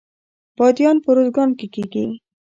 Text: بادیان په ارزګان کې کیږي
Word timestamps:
بادیان 0.57 0.97
په 1.03 1.07
ارزګان 1.13 1.49
کې 1.59 1.67
کیږي 1.73 2.05